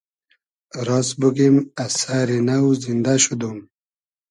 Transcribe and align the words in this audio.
راس 0.87 1.09
بوگیم 1.19 1.55
از 1.83 1.91
سئری 2.01 2.39
نۆ 2.47 2.57
زیندۂ 2.83 3.13
شودوم 3.23 3.57